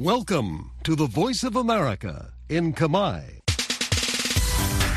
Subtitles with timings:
[0.00, 3.20] Welcome to the Voice of America in Kamai.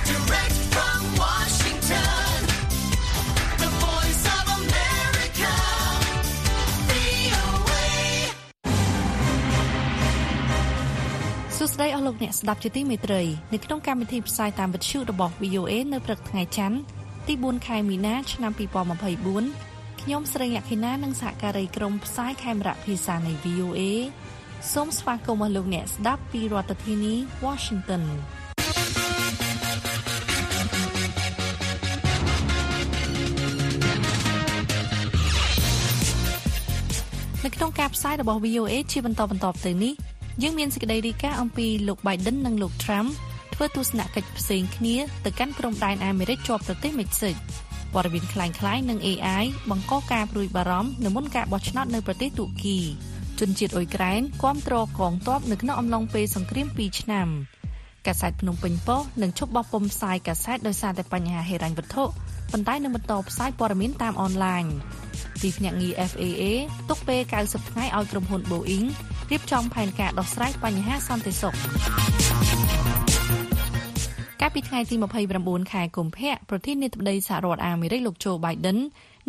[0.08, 2.32] Direct from Washington,
[3.64, 5.54] the voice of America,
[6.90, 7.88] VOA.
[11.58, 13.22] សួស្តីអស់លោកអ្នកស្ដាប់ជាទីមេត្រី
[13.54, 16.78] នៅក្នុងកម្មវិធីផ្សាយតាមវិទ្យុរបស់ VOA នៅព្រឹកថ្ងៃច័ន្ទ
[17.28, 18.52] ទី4ខែមីនាឆ្នាំ
[19.28, 23.82] 2024ខ្ញុំស្រីលក្ខិណានិងសហការីក្រុមផ្សាយខេមរៈភាសានៃ VOA
[24.73, 27.15] សូមស្វាគមន៍អស់លោកអ្នកស្ដាប់ពីរដ្ឋធានី
[27.45, 28.03] Washington
[37.45, 39.95] នៅក្នុងការផ្សាយរបស់ VOA ជាបន្តបន្តទៅនេះ
[40.43, 43.09] យើងមានសេចក្តីរាយការណ៍អំពីលោក Biden និងលោក Trump
[43.55, 47.37] ធ្វើទស្សនកិច្ចផ្សេងគ្នាទៅកាន់ព្រំដែនអាមេរិកជាប់ប្រទេសមិចស៊ិក
[47.95, 52.79] ព័ត៌មានคล้ายៗនឹង AI បង្កការព្រួយបារម្ភនៅមុនការបោះឆ្នោតនៅប្រទេសទូគី
[53.40, 57.28] ជនជាតិអ៊ុយក្រែនគាំទ្រកងទ័ពនៅក្នុងអំឡុងពេលសង្គ្រាម2ឆ្នាំ
[58.08, 62.04] កាសែតភ្នំពេញប៉ុស្តិ៍នឹងឈប់បោះពុម្ពផ្សាយកាសែតដោយសារតែបញ្ហាហិរញ្ញវត្ថុ
[62.52, 64.64] ប៉ុន្តែនឹងបន្តផ្សាយព័ត៌មានតាមអនឡាញ
[65.42, 66.44] ទីភ្នាក់ងារ FAA
[66.90, 68.88] ទុកពេល90ថ្ងៃឲ្យក្រុមហ៊ុន Boeing
[69.32, 71.54] រៀបចំផែនការដោះស្រាយបញ្ហាសន្តិសុខ
[74.42, 74.96] កាលពីថ្ងៃទី
[75.34, 78.78] 29ខែកុម្ភៈប្រធានាធិបតីសហរដ្ឋអាមេរិកលោកโจ Biden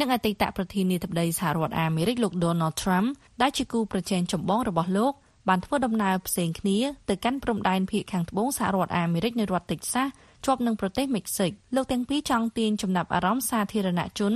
[0.00, 3.08] និងអតីតប្រធានាធិបតីសហរដ្ឋអាមេរិកលោក Donald Trump
[3.42, 5.12] ដែលជាគូប្រជែងចម្បងរបស់លោក
[5.48, 6.78] បានធ្វើដំណើរផ្សេងគ្នា
[7.08, 10.06] ទៅកាន់ព្រំដែនភាគខាងត្បូងសហរដ្ឋអាមេរិកនៅរដ្ឋតិចសាស
[10.44, 14.32] ជាប់នឹងប្រទេសមិចស៊ិកលោកទាំងពីរចង់ទាញចំណាប់អារម្មណ៍សាធារណជន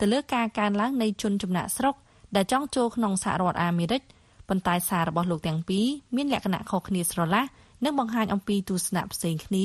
[0.00, 1.94] ទៅលើការកើនឡើងនៃជនចំណាក់ស្រុក
[2.36, 4.02] ដែលចង់ចូលក្នុងសហរដ្ឋអាមេរិក
[4.48, 7.42] ប៉ុន្តែសាររបស់លោកទាំងពីរមានលក្ខណៈខុសគ្នាស្រឡះ
[7.84, 9.64] និងបង្ហាញអំពីទស្សនៈផ្សេងគ្នា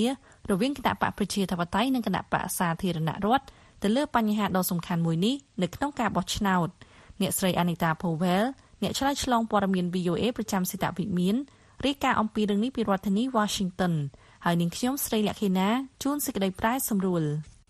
[0.49, 3.45] រវាងគណៈបកប្រជាធិបតេយ្យនិងគណៈបកសាធារណរដ្ឋ
[3.81, 6.69] ទៅលើបញ្ហាដ៏សំខាន់មួយនេះនៅក្នុងការបោះឆ្នោត
[7.21, 8.45] អ្នកស្រី Anita Powell
[8.81, 11.35] អ្នកឆ្លើយឆ្លងព័ត៌មាន VOA ប្រចាំសេតវិមាន
[11.85, 13.93] រាយការណ៍អំពីរឿងនេះពីរដ្ឋធានី Washington
[14.45, 15.67] ហើយនាងខ្ញុំស្រីលក្ខិណា
[16.03, 17.23] ជួនសេចក្តីប្រាយសម្រួល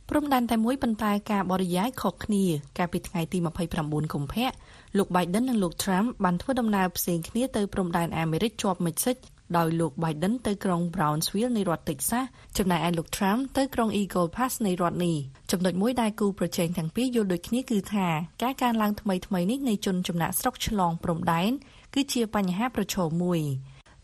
[0.10, 2.44] ព្រំដែនតែមួយប៉ុន្តែការបរិយាយខុសគ្នា
[2.78, 3.38] កាលពីថ្ងៃទី
[3.76, 4.50] 29កុម្ភៈ
[4.98, 9.18] លោក Biden និងលោក Trump បានធ្វើដំណើរផ្សេងគ្នាទៅព្រំដែនអាមេរិកជាប់មិចស៊ិក
[9.58, 12.26] ដោយលោក Biden ទៅក្រុង Brownsville នៃរដ្ឋ Texas
[12.58, 15.18] ចំណែកឯលោក Trump ទៅក្រុង Eagle Pass នៃរដ្ឋនេះ
[15.52, 18.08] ចំណុចមួយដែលគូប្រជែងទាំងពីរយល់ដូចគ្នាគឺថា
[18.44, 21.52] ការកើនឡើងថ្មីៗនេះនៃជនចំណាក់ស្រុកឆ្លងព្រំដែន
[21.94, 23.42] គឺជាបញ្ហាប្រឈមមួយ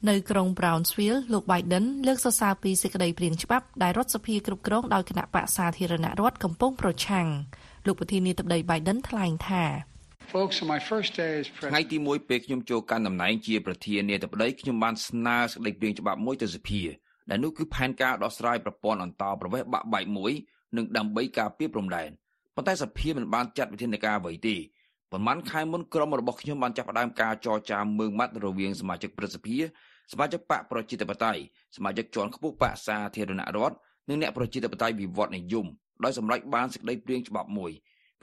[0.09, 7.27] នៅក្រុង Brownsville លោក Biden លើកសរសើរពីសេចក្តីព្រាងច្បាប់ដែលរដ្ឋសភាគ្រប់គ្រងដោយគណៈបកសាធារណរដ្ឋកំពុងប្រឆាំង
[7.85, 9.63] លោកប្រធានាធិបតី Biden ថ្លែងថា
[10.33, 16.81] Folks, on my first day as ថ្ងៃ president, ទី1ពេលខ្ញុំចូលកាន់តំណែងជាប្រធានាធិបតីខ្ញុំបានស្នើសេចក្តីព្រាងច្បាប់មួយទៅសភា
[17.29, 20.31] ដែលនោះគឺផែនការដោះស្រាយប្រព័ន្ធអន្តោប្រវេសន៍បាក់បែកមួយ
[20.77, 22.09] និងដើម្បីការពារព្រំដែន
[22.55, 24.55] ប៉ុន្តែសភាមិនបានចាត់វិធានការអ្វីទេ
[25.11, 29.57] ប៉ុន្មានខែមុនក្រុមរបស់ខ្ញុំបានចាប់ផ្ដើមការចរចាមើងម៉ាត់រវាងសមាជិកព្រឹទ្ធសភា
[30.11, 31.41] សមាជិកបកប្រជាធិបតេយ្យ
[31.75, 33.75] សមាជិកជាន់ខ្ពស់បកសាធារណរដ្ឋ
[34.09, 35.65] និងអ្នកប្រជាធិបតេយ្យវិវត្តនិយម
[36.03, 37.71] ដោយសម្រេចបានសេចក្តីព្រាងច្បាប់មួយ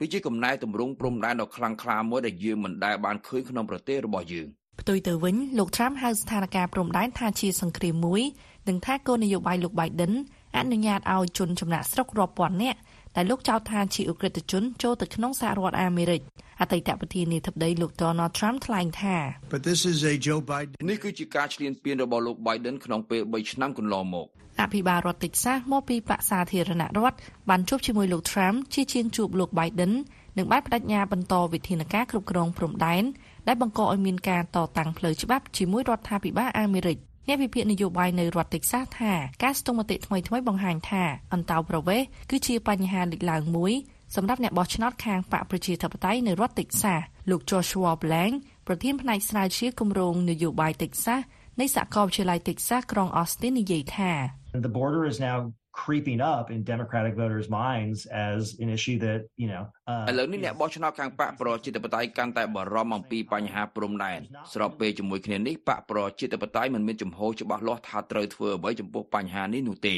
[0.01, 4.47] វាជាកំណែទម្រង់ព្រំដែនដ៏ខ្លាំងក្លាមួយដែលយើងមិនដែលបានឃើញក្នុងប្រទេសរបស់យើង
[4.81, 8.21] ផ្ទុយទៅវិញលោក Trump ហៅស្ថានភាពព្រំដែនថាជាសង្គ្រាមមួយ
[8.67, 10.13] និងថាគោលនយោបាយលោក Biden
[10.57, 12.79] អនុញ្ញាតឲ្យជនចំណាក់ស្រុករាប់ពាន់នាក់
[13.15, 16.21] ដែលលោកចោទថាជាអ ுக ្រិតជនចូលទៅក្នុងសហរដ្ឋអាមេរិក
[16.61, 19.15] អតីតប្រធានាធិបតីលោក Donald Trump ថ្លែងថា
[19.53, 20.75] but this is a Joe Biden.
[20.89, 24.27] នេះគឺជាការឈ្លានពានរបស់លោក Biden ក្នុងពេល3ឆ្នាំកន្លងមក
[24.61, 27.17] អភិបាលរដ្ឋតិចសាសមកពីបកសាធារណរដ្ឋ
[27.49, 29.93] បានជួបជាមួយលោក Trump ជាជាងជួបលោក Biden
[30.37, 33.03] និងបានបដិញ្ញាបន្តវិធានការគ្រប់គ្រងព្រំដែន
[33.47, 36.97] ដែលបង្កឲ្យមានការតតាំងផ្លូវច្បាប់ជាមួយរដ្ឋាភិបាលអាមេរិក
[37.27, 39.13] អ្នកវិភាគនយោបាយនៅរដ្ឋតិចសាសថា
[39.43, 43.73] ការស្ទង់មតិថ្មីថ្មីៗបង្ហាញថាអន្តោប្រវេសន៍គឺជាបញ្ហាលេចឡើងមួយ
[44.15, 48.33] សម្រាប់អ្នកបោះឆ្នោតខាងបកប្រជាធិបតេយ្យនៅរដ្ឋតិចសាសលោក Joshua Blank
[48.67, 51.19] ប្រធានផ្នែកស្រាវជ្រាវគម្រោងនយោបាយតិចសាស
[51.59, 54.11] នៃសាកលវិទ្យាល័យតិចសាសក្រុង Austin និយាយថា
[54.53, 59.47] the border is now creeping up in Democratic voters' minds as an issue that, you
[59.47, 64.19] know, uh, ឥឡូវនេះអ្នកបោះឆ្នោតខាងបកប្រជាធិបតេយ្យកាន់តែបារម្ភអំពីបញ្ហាព្រំដែន
[64.53, 69.97] ស្របពេលជាមួយគ្នានេះបកប្រជាធិបតេយ្យមិនមានចំហច្បាស់លាស់ថាត្រូវធ្វើអ្វីចំពោះបញ្ហានេះនោះទេ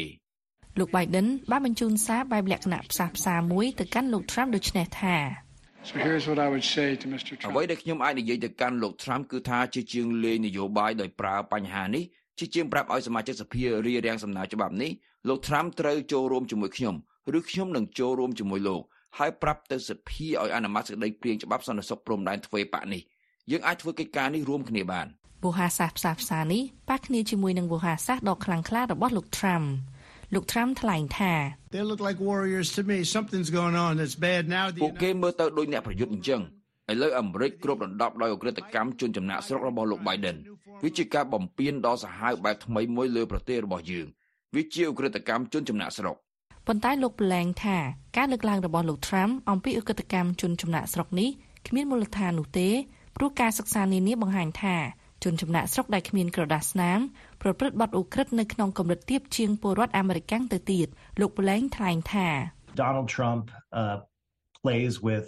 [0.79, 5.17] លោក Biden បានបញ្ជូនសារបែបលក្ខណៈផ្សះផ្សាមួយទៅកាន់លោក Trump ដូចនេះថា
[5.89, 7.31] So here's what I would say to Mr.
[7.49, 7.69] អ្វី Trump.
[7.71, 12.03] ដែលខ្ញុំអាចនិយាយទៅកាន់លោក Trump គឺថាជាជាងលេងនយោបាយដោយប្រើបញ្ហានេះ
[12.39, 14.91] ជាជាងប្រាប់ឲ្យសមាជិកសភារារាំងសំណើច្បាប់នេះ
[15.27, 16.95] លោក Trump ត្រូវចូលរួមជាមួយខ្ញុំ
[17.37, 18.81] ឬខ្ញុំនឹងចូលរួមជាមួយលោក
[19.17, 23.01] ហើយប្រាប់ទៅសភាឲ្យអនុម័តសេចក្តីព្រាងច្បាប់សន្តិសុខព្រំដែនទ្វេបកនេះ
[23.51, 25.07] យើងអាចធ្វើកិច្ចការនេះរួមគ្នាបាន
[25.43, 29.65] វោហារសាស្ត្រផ្សះផ្សានេះប៉ះគ្នាជាមួយនឹងវោហារសាស្ត្រដ៏ខ្លាំងក្លារបស់លោក Trump
[30.33, 31.33] លោក Trump ថ្លែងថា
[31.73, 32.97] They look like warriors to me.
[33.15, 34.65] Something's going on that's bad now.
[34.75, 36.41] The ពួកគេមើលទៅដូចអ្នកប្រយុទ្ធអញ្ចឹង
[36.91, 40.37] ឥឡូវអាមេរិកគ្របដណ្ដប់ដោយអ ுக ្រិតកម្មជនចំណាក់ស្រុករបស់លោក Biden
[40.83, 44.07] វាជាការបំពានដ៏សាហាវបែបថ្មីមួយលើប្រទេសរបស់យើង
[44.55, 46.15] វាជាអ ுக ្រិតកម្មជនចំណាក់ស្រុក
[46.67, 47.77] ប៉ុន្តែលោកប្លែងថា
[48.17, 51.29] ការលើកឡើងរបស់លោក Trump អំពីឧក្រិដ្ឋកម្មជនចំណាក់ស្រុកនេះ
[51.67, 52.69] គ្មានមូលដ្ឋាននោះទេ
[53.17, 54.75] ព្រោះការសិក្សានានាបង្ហាញថា
[55.23, 56.99] ជនចំណាក់ស្រុកដែលគ្មានក្រដាសស្នាម
[57.41, 60.87] ប្រព្រឹត្តបទឧក្រិដ្ឋនៅក្នុងកម្រិតទាបជាងពលរដ្ឋអាមេរិកទៅទៀត
[61.21, 62.27] លោកប្លែងថ្លែងថា
[62.83, 63.43] Donald Trump
[63.81, 63.97] uh,
[64.61, 65.27] plays with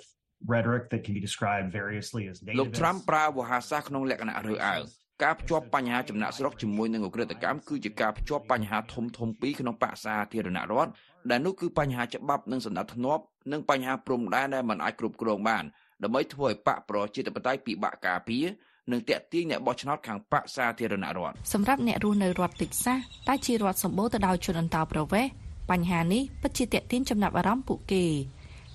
[0.53, 2.79] rhetoric that can be described variously as លោក nativist.
[2.81, 4.83] Trump ប្រើវោហារសាស្ត្រក្នុងលក្ខណៈរើសអើង
[5.23, 10.91] ការភ្ជាប់បញ្ហាចំណាក់ស្រុកជាមួយនឹងអ ுக ្រិតកម្មគឺជាការភ្ជាប់បញ្ហាធំធំពីរក្នុងបក្សសាធារណរដ្ឋ
[11.29, 13.19] ដែលនោះគឺបញ្ហាច្បាប់និងសន្តិភាព
[13.51, 15.63] និងបញ្ហាព្រំដែនដែលមិនអាចគ្រប់គ្រងបាន
[16.03, 18.45] ដើម្បីធ្វើឲ្យបកប្រជាធិបតេយ្យពិបាកការពារ
[18.91, 22.97] និងតាក់ទាញអ្នកបោះឆ្នោតខាងបកសាធារណរដ្ឋសម្រាប់អ្នករស់នៅរដ្ឋតិចសាស
[23.29, 25.31] ដែលជារដ្ឋសម្បូរទៅដោយជនអន្តោប្រវេសន៍
[25.71, 28.05] បញ្ហានេះពិតជាទាក់ទាញចំណាប់អារម្មណ៍ពួកគេ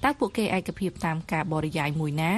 [0.04, 2.32] តើពួកគេឯកភាពតាមការបរិយាយមួយណា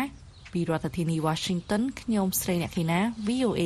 [0.52, 3.62] ពីរដ្ឋធានី Washington ខ្ញុំស្រីអ្នកខេណា VOA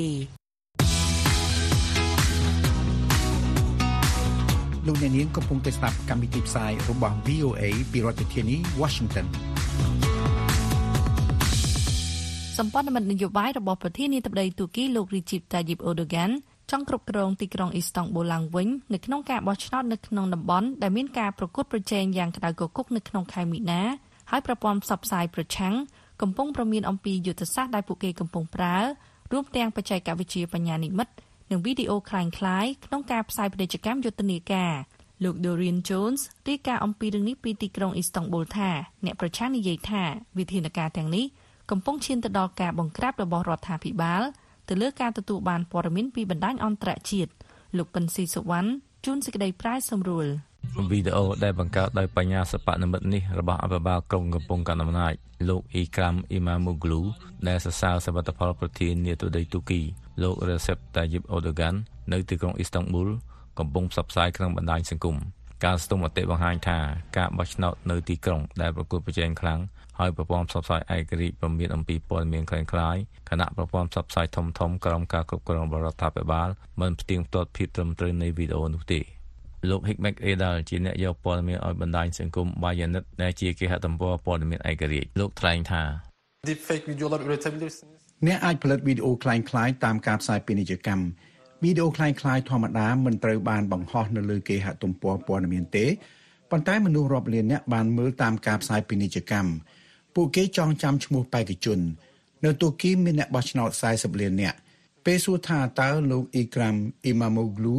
[4.86, 7.62] លោកអ្នកនាងកំពុងតែស្ដាប់កម្មវិធីផ្សាយរបស់ VOA
[7.92, 9.26] ពីរដ្ឋធានី Washington
[12.58, 16.30] សម្ព័ន្ធមិត្តនយោបាយរបស់ប្រធានាធិបតីទូគីលោក Recep Tayyip Erdogan
[16.70, 23.82] ចង់គ្រប់គ្រងទីក្រុងអ៊ីស្តង់ប៊ូលឡើងវិញនៅក្នុងការបោះឆ្នោតនៅក្នុងតំបន់ដែលមានការប្រកួតប្រជែងយ៉ាងក្តៅគគុកនៅក្នុងខែមីនា
[24.30, 25.74] ហើយប្រព័ន្ធផ្សព្វផ្សាយប្រឆាំង
[26.21, 28.77] កំពុងប្រមានអំពីយុទ្ធសាស្ត្រដែលពួកគេកំពុងប្រើ
[29.31, 31.07] រួមទាំងបច្ចេកវិទ្យាបញ្ញានិម្មិត
[31.51, 34.73] និងវីដេអូคล้ายៗក្នុងការផ្សាយពាណិជ្ជកម្មយុទ្ធនាការ
[35.23, 38.69] លោក Dorian Jones រាយការណ៍អំពីរឿងនេះពីទីក្រុងអ៊ីស្តង់ប៊ូលថា
[39.05, 40.03] អ្នកប្រឆាំងនិយាយថា
[40.37, 41.25] វិធានការទាំងនេះ
[41.71, 44.21] កំពុងឈានទៅដល់ការបង្ក្រាបរបស់រដ្ឋាភិបាល
[44.69, 47.31] ទៅលើការទទួលបានព័ត៌មានពីបណ្ដាញអន្តរជាតិ
[47.77, 48.69] លោកពិនស៊ីសុវណ្ណ
[49.05, 50.27] ជួនសេចក្តីប្រាយសម្រួល
[50.89, 55.13] វីដេអូដែលបង្កើតដោយបញ្ញាសិប្បនិម្មិតនេះរបស់អភិបាលក្រុងកំពង់កណ្ដាលអំណាច
[55.49, 57.01] លោកអ៊ីក្រាំអ៊ីម៉ាមូក្លូ
[57.47, 59.81] ដែលសរសើរសមិទ្ធផលប្រធានាធិបតីទូគី
[60.21, 61.75] លោក Recep Tayyip Erdogan
[62.11, 63.09] នៅទីក្រុងអ៊ីស្តង់ប៊ូល
[63.59, 65.17] កំពុងផ្សព្វផ្សាយក្នុងបណ្ដាញសង្គម
[65.65, 66.79] ការស្ទង់មតិបង្ហាញថា
[67.17, 69.59] ការបោះឆ្នោតនៅទីក្រុងដែលប្រកួតប្រជែងខ្លាំង
[69.99, 74.51] ហើយប្រព័ន្ធផ្សព្វផ្សាយឯករាជ្យពមៀនអំពីព័ត៌មានคล้ายៗគណៈប្រព័ន្ធផ្សព្វផ្សាយធំៗ
[74.85, 76.49] ក្រោមការគ្រប់គ្រងរបស់រដ្ឋាភិបាល
[76.81, 78.99] មិនផ្ទៀងផ្ទាត់ភាពត្រឹមត្រូវនៃវីដេអូនោះទេ
[79.69, 85.83] លោក Hikmet Edal ជាអ្នកយកព័ត៌មានឲ្យបណ្ដាញសង្គម Bayanet ដែលជាគេហទំព័រព័ត៌មានឯករាជ្យលោកថ្លែងថា
[86.49, 87.99] deepfake videolar üretebilirsiniz.
[88.27, 91.05] អ្នកអាចផលិតវីដេអូคล้ายៗតាមការផ្សាយពាណិជ្ជកម្ម
[91.63, 95.85] វីដេអូคล้ายៗធម្មតាមិនត្រូវបានបង្ហោះនៅលើគេហទំព័រព័ត៌មានទេ
[96.51, 99.51] ប៉ុន្តែមនុស្សរាប់លានអ្នកបានមើលតាមការផ្សាយពាណិជ្ជកម្ម
[100.15, 101.79] ពួកគេចងចាំឈ្មោះបេក្ខជន
[102.45, 104.55] នៅទូគីមានអ្នកបោះឆ្នោត40លានអ្នក
[105.05, 107.75] ពេលសួរថាតើលោកអ៊ីក្រាំអ៊ីម៉ាម៉ូក្លូ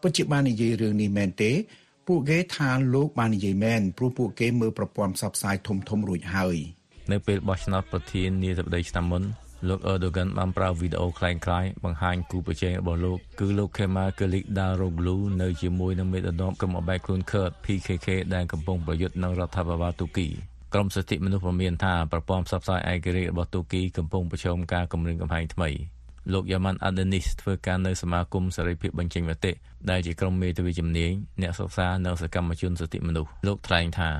[0.00, 1.52] ពិតជាបាននិយាយរឿងនេះមែនទេ
[2.06, 6.56] ពួកគេថាលោកបាននិយាយមែនព្រោះពួកគេមើលប្រព័ន្ធផ្សព្វផ្សាយធំៗរួចហើយ
[7.12, 9.22] នៅពេលបោះឆ្នោតប្រធានាធិបតីឆ្នាំមុន
[9.68, 20.28] លោក Erdogan បានប្រើវីដេអូคล้ายៗបង្ហាញគូប្រជែងរបស់លោកគឺលោក Kemal Kılıçdaroğlu នៅជាមួយនឹងមេដឹកនាំក្រុមអបែកខ្លួនខឺត PKK ដែលកំពុងប្រយុទ្ធនឹងរដ្ឋាភិបាលទូគី
[20.74, 25.68] ក្រមសិទ្ធិមនុស្សព្រមានថាប្រព័ន្ធផ្សព្វផ្សាយឯករាជ្យរបស់ទូគីកំពុងប្រឈមការគំរាមកំហែងថ្មី
[26.32, 29.52] លោកយ៉ាម៉ាន់អាដេនីសធ្វើការនៅសមាគមសេរីភាពបញ្ចេញមតិ
[29.90, 34.10] ដែលជាក្រុមមេធាវីជំនាញអ្នកសិក្សានិងសកម្មជនសិទ្ធិមនុស្សលោកថ្លែងថា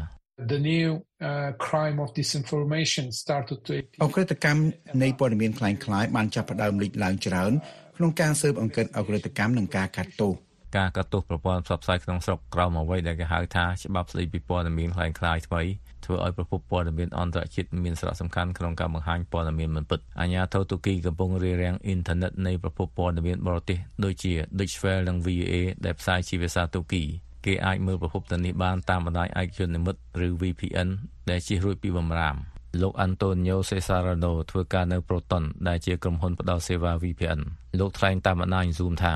[0.54, 0.88] The new
[1.30, 4.10] uh, crime of disinformation started to អ appear.
[4.14, 4.62] ក្រិតកម្ម
[5.02, 7.52] នៃព័ត៌មានคล้ายៗបានចាប់ផ្ដើមលេចឡើងច្រើន
[7.96, 10.32] ក្នុងការស៊ើបអង្កេតអក្រិតកម្មនិងការកាត់ទោស
[10.77, 15.61] ការកាត់ទោសប្រព័ន្ធផ្សព្វផ្សាយក្នុងស្រុកក្រោមអ្វីដែលគេហៅថាច្បាប់ស្តីពីព័ត៌មានខ្លាំងខ្លាយថ្មី
[16.05, 25.53] ធ្វើឲ្យប្រព័ន្ធព័ត៌មានអន្តរជាតិមានសារៈសំខាន់ក្នុងការបង្ហាញព័ត៌មានមិនពិតអាញាធរទូគីកំពុងរារាំងអ៊ីនធឺណិតនៃប្រព័ន្ធព័ត៌មានបរទេសដូចជា Deutsche Welle និង VOA
[25.85, 27.03] ដែលផ្សាយជាភាសាទូគី
[27.45, 30.89] គេអាចមើលប្រភពទៅនេះបានតាមបណ្ដាញឯកជននិមិត្តឬ VPN
[31.29, 32.35] ដែលជិះរួចពីបំរាម
[32.81, 37.41] លោកអាន់តូនីយ៉ូសេសារ៉ាណូធ្វើការនៅប្រូតុនដែលជាក្រុមហ៊ុនផ្តល់សេវា VPN
[37.79, 39.15] លោកថ្លែងតាមបណ្ដាញ Zoom ថា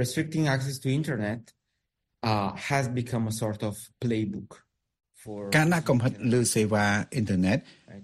[0.00, 1.40] restricting access to internet
[2.30, 4.50] uh, has become a sort of playbook
[5.22, 7.58] for ការដាក់កំហិតលើសេវាអ៊ីនធឺណិត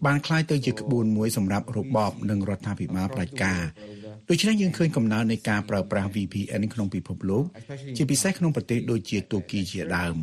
[0.07, 3.63] បានคล้ายទៅជាក្បួនមួយសម្រាប់របបនិងរដ្ឋាភិបាលផ្ដាច់ការ
[4.29, 7.45] ដូច្នេះយើងឃើញកំណើននៃការប្រើប្រាស់ VPN ក្នុងពិភពលោក
[7.97, 10.17] ជាពិសេសក្នុងប្រទេសដូចជាទូគីជាដើម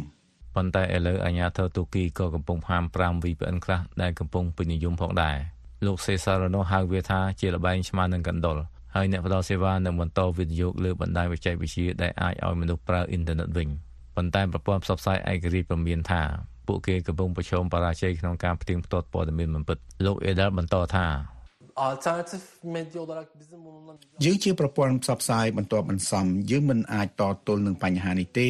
[0.55, 5.37] ប៉ុន្តែឥឡូវអាជ្ញាធរទូគីក៏កំពុងហាម5 VPN ខ្លះដែលកំពុងពេញនិយមផងដែរ
[5.85, 8.57] លោក Cesarano ហៅវាថាជាលបែងឆ្មានឹងកណ្ដុរ
[8.95, 13.67] ហើយអ្នកផ្ដល់សេវានឹងបន្តវិនិយោគលើបណ្ដាញបច្ចេកវិទ្យាដែលអាចឲ្យមនុស្សប្រើអ៊ីនធឺណិតវិញ
[14.15, 16.21] ប៉ុន្តែប្រព័ន្ធផ្សព្វផ្សាយឯករាជ្យព្រមានថា
[16.67, 21.07] ពួកគេកំពុងប្រឈមបរាជ័យក្នុងការផ្ទៀងផ្ទាត់ព័ត៌មានមិនពិតលោក Edel បន្តថា
[21.89, 22.43] Alternatif
[22.75, 23.93] medya olarak bizim bununla
[24.23, 28.49] យើងជាប្រព័ន្ធផ្សព្វផ្សាយបន្ទាប់បន្សំយើងមិនអាចតទល់នឹងបញ្ហានេះទេ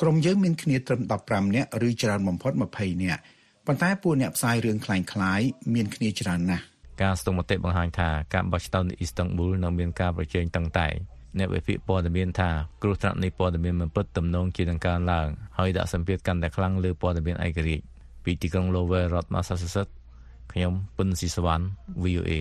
[0.00, 3.20] ក្រុមយើងមានគ្នាត្រឹម15នាក់ឬច្រើនបំផុត20នាក់
[3.66, 6.64] ប៉ុន្តែពួកអ្នកផ្សាយរឿងคล้ายៗមានគ្នាច្រើនណាស់
[7.01, 10.93] កការស្ទង់មតិបង្ហាញថាការបោះឆ្នោតនៅអ៊ីស្តង់ប៊ូលនៅមានការប្រជែងតឹងតែង
[11.37, 12.49] អ្នកវិភាគព័ត៌មានថា
[12.81, 17.85] គ្រោះថ្នាក់នៃព័ត៌មានមិនពិតទំនងជានឹងកើនឡើងហើយដាក់សម្ពាធកាន់តែខ្លាំងលើព័ត៌មានឯករាជ្យ
[18.23, 19.93] ពីទីក្រុង Lowell រដ្ឋ Massachusetts
[20.51, 21.63] ខ្ញុំពុនស៊ីសវណ្ណ
[22.03, 22.31] VOA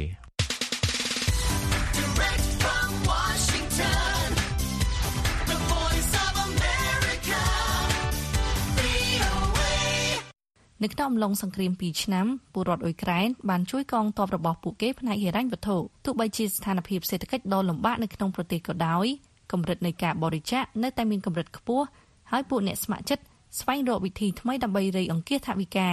[10.85, 19.07] នៅក្នុងអំឡុងសង្គ្រាម2ឆ្នាំពលរដ្ឋអ៊ុយក្រែនបានជួយកងទ័ពរបស់ពួកគេផ្នែកហិរញ្ញវត្ថុទោះបីជាស្ថានភាពសេដ្ឋកិច្ចដ៏លំបាកនៅក្នុងប្រទេសក៏ដោយ
[19.53, 21.87] កម្រិតនៃការបរិច្ចាគនៅតែមានកម្រិតខ្ពស់
[22.31, 23.25] ហើយពួកអ្នកស្ម័គ្រចិត្ត
[23.61, 25.91] ស្វែងរកវិធីថ្មីដើម្បីរៃអង្គាសថវិកា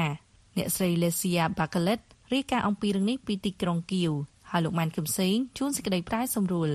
[0.57, 2.01] អ្នកស្រី Lesia Bakalet
[2.33, 4.11] រាយការណ៍អំពីរឿងនេះពីទីក្រុងគៀវ
[4.49, 6.69] ហើយលោកម៉ានគឹមសេងជួនសេចក្តីប្រាយសម្រួល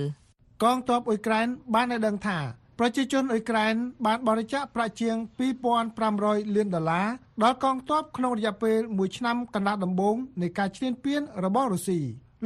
[0.63, 2.39] កងទ័ពអ៊ុយក្រែនបានឲ្យដឹងថា
[2.79, 5.15] ប្រជាជនអ៊ុយក្រែនបានបរិច្ចាគប្រាក់ជាង
[5.85, 7.07] 2500លានដុល្លារ
[7.43, 12.01] ដល់កងទ័ពក្នុងរយៈពេល1ឆ្នាំកន្លះដំបូងនៃការឈ្លានពានរបស់រុស្ស៊ី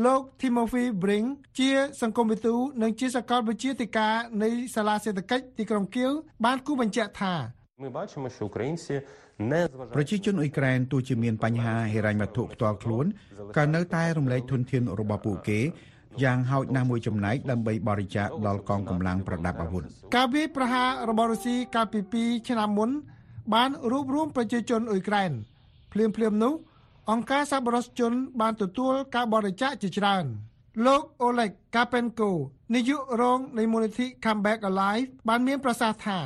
[0.06, 1.28] លោក Timothy Brink
[1.60, 1.72] ជា
[2.02, 6.12] សង្គមវិទូនិងជាសកលវិទ្យាធិការនៃសាលាសេដ្ឋកិច្ចទីក្រុងគៀវ
[6.46, 7.34] បានគូបញ្ជាក់ថា
[9.96, 13.06] ប្រជាជនអ៊ុយក្រែនទោះជាមានបញ្ហាហិរញ្ញវត្ថុផ្ទាល់ខ្លួន
[13.58, 15.60] ក៏នៅតែរំលែកធនធានរបស់ពួកគេ
[16.24, 19.84] យ៉ាងហោចណាស់មួយចំណែកដើម្បីបរិច្ចាគដល់កងកម្លាំងប្រដាប់អាវុធ
[20.16, 22.90] ការវាយប្រហាររបស់រុស្ស៊ីកាលពី2ឆ្នាំមុន
[23.54, 25.32] បានរួបរวมប្រជាជនអ៊ុយក្រែន
[25.94, 26.54] ភ្លាមភ្លាមៗនោះ
[27.12, 30.26] អង្គការសប្បុរសជនបានទទួលការបរិច្ចាគជាច្រើន
[30.86, 32.32] លោកអូលេកកាពេនកូ
[32.76, 36.20] នាយករងនៃមូលនិធិ Comeback Alive បានមានប្រសាសន៍ថា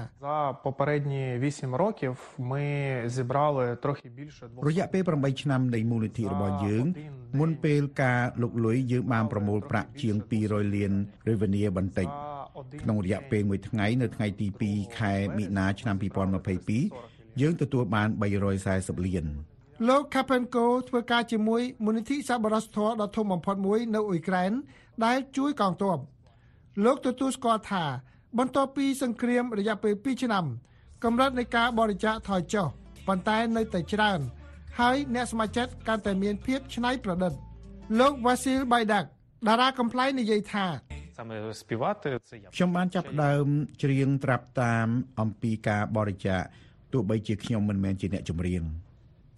[4.68, 6.86] រយៈពេល8ឆ្នាំនៃមូលនិធិរបស់យើង
[7.40, 10.92] មុនពេលការលុកលុយយើងបានប្រមូលប្រាក់ជាង200លាន
[11.28, 12.08] រាវនីបន្តិច
[12.82, 15.96] ក្នុងរយៈពេលមួយថ្ងៃនៅថ្ងៃទី2ខែមិនិនាឆ្នាំ
[16.64, 18.10] 2022យើងទទួលបាន
[18.58, 19.28] 340លាន
[19.88, 24.52] លោក Kapenko ធ្វើការជាមួយមូលនិធិសប្បុរសធម៌ដ៏ធំបំផុតមួយនៅអ៊ុយក្រែន
[25.06, 25.98] ដែលជួយកងទ័ព
[26.86, 27.84] លោកទទួលស្គាល់ថា
[28.38, 30.46] បន្ទាប់ពីសង្គ្រាមរយៈពេល2ឆ្នាំ
[31.04, 32.68] កម្រិតនៃការបរិច្ចាគថយចុះ
[33.08, 34.20] ប៉ុន្តែនៅតែច្រើន
[34.80, 37.34] ហើយអ្នកសមាជិកកាន់តែមានភាពច្នៃប្រឌិត
[38.00, 39.06] លោក Vasil Baidak
[39.48, 40.66] តារាកំ pl ៃនិយាយថា
[42.56, 43.46] ខ្ញុំបានចាប់ផ្ដើម
[43.84, 44.88] ច្រៀងត្រាប់តាម
[45.20, 46.42] អំពីការបរិច្ចាគ
[46.94, 48.64] ទោះបីជាខ្ញុំមិនមែនជាអ្នកចម្រៀង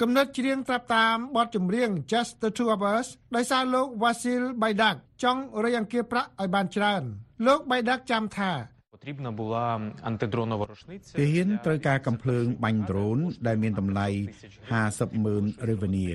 [0.00, 7.02] កំណត់ច្រៀងត្រាប់តាមបទចម្រៀង Just the Two of Us ដោយសារលោក Vasil Baidak ចង់រៃអង្គាសប្រាក់ឲ្យបានច្រើន
[7.46, 8.52] លោក Baidak ចាំថា
[8.94, 9.64] Потрібна була
[10.10, 11.12] антидронова рушниця.
[11.18, 14.08] ទាហានត្រូវការកំភ្លើងបាញ់ដ្រូន ដែលមានតម្លៃ
[14.66, 16.06] 50ម៉ឺនរិវនី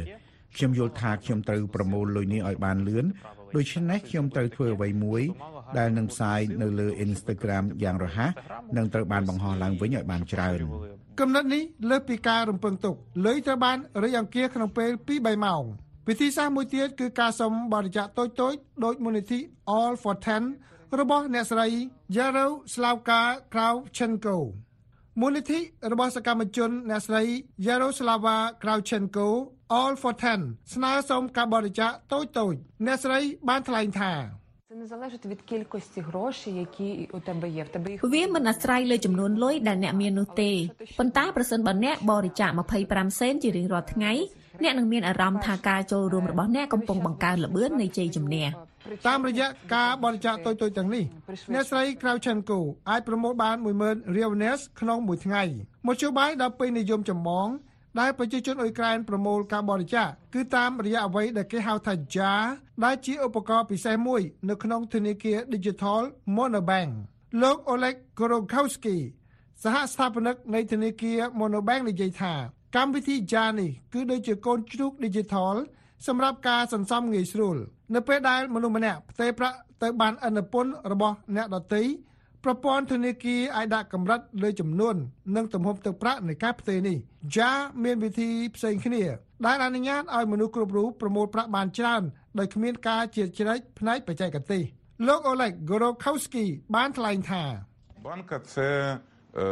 [0.56, 3.06] ខ្ញុំយល់ថាខ្ញុំត្រូវប្រមូលលុយនេះឲ្យបានលឿន
[3.56, 5.22] ដូច្នេះខ្ញុំត្រូវធ្វើអ្វីមួយ
[5.78, 8.32] ដែលនឹងផ្សាយនៅលើ Instagram យ៉ាងរហ័ស
[8.78, 10.60] និងត្រូវបានបង្ហោះឡើងវិញឲ្យបានច្រើន
[11.21, 12.95] កំណត់នេះលើសពីការរំពឹងទុក
[13.27, 15.63] លុយត្រូវបានរៃអង្គាសក្នុងពេល2-3ម៉ោង
[16.09, 19.39] វិធីសាស្ត្រមួយទៀតគឺការសុំបរិច្ចាគតូចៗដោយមូលនិធិ
[19.79, 20.15] All for
[20.57, 21.67] 10របស់អ្នកស្រី
[22.17, 23.21] Yaro Slavka
[23.53, 24.39] Kravchenko
[25.21, 25.61] មូលនិធិ
[25.93, 27.23] របស់សកម្មជនអ្នកស្រី
[27.67, 29.29] Yaroslava Kravchenko
[29.81, 34.42] All for 10ស្នើសុំការបរិច្ចាគតូចៗអ្នកស្រីបានថ្លែងថា Це
[34.82, 37.64] не залежить від кількості грошей, які у тебе є.
[37.64, 40.52] В тебе їх វាមិនអាស្រ័យលើចំនួនលុយដែលអ្នកមាននោះទេ
[41.00, 42.52] ប៉ុន្តែប្រសិនបើអ្នកបរិច្ចាគ
[42.86, 44.12] 25សេនជារៀងរាល់ថ្ងៃ
[44.64, 48.46] អ្នកនឹងមានអារម្មណ៍ថាការចូលរួមរបស់អ្នកកំពុងបង្កើនល្បឿននៃជ័យជំនះ
[49.08, 51.04] តាមរយៈការបរិច្ចាគតូចៗទាំងនេះ
[51.54, 55.44] អ្នកស្រី Kravchenko អាចប្រមូលបាន10000 Rielnes ក្នុងមួយថ្ងៃ
[55.88, 57.48] មធ្យោបាយដ៏ពេញនិយមចម្បង
[58.01, 62.43] ដែលប្រជាជនអ៊ុយក្រែនប្រមូលការបរិច្ចាគគឺតាមរយៈអ្វីដែលគេហៅថា JAR
[62.85, 66.03] ដែលជាឧបករណ៍ពិសេសមួយ នៅក្នុងធនាគារ Digital
[66.37, 66.91] Monobank
[67.43, 68.99] លោក Oleg Gorokowski
[69.63, 72.35] សហស្ថាបនិកនៃធនាគារ Monobank និយាយថា
[72.77, 75.55] កម្មវិធី JAR នេះគឺដូចជាកូនជ្រូក Digital
[76.07, 77.57] សម្រាប់ការសន្សំងាយស្រួល
[77.95, 81.83] នៅពេលដែលមនុស្សម្នាក់ផ្ទេរប្រាក់ទៅបានអនុពន្ធរបស់អ្នកដទៃ
[82.44, 84.96] ប្រព័ន្ធធនាគារអាចដាក់កម្រិតលើចំនួន
[85.36, 86.98] និងទំហំទឹកប្រាក់នៃការផ្ទេរនេះ
[87.36, 89.04] JAR មានវិធីផ្សេងគ្នា
[89.46, 92.02] ដែលអនុញ្ញាតឲ្យមនុស្សគ្រប់រូបប្រមូលប្រាក់បានច្រើន
[92.40, 94.64] ដោយគ្មានការជ្រៀតជ្រែកផ្នែកបច្ចេកទេស
[95.08, 97.44] លោក Oleg Gorokowski បានថ្លែងថា
[98.06, 98.56] банка це
[99.40, 99.46] е,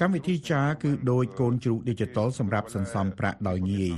[0.00, 3.92] កម្មវិធីចាគឺដូចកូនជ្រូក Digital សម្រាប់សន្សំប្រាក់ដោយងាយ